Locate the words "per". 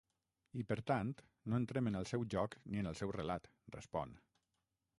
0.69-0.77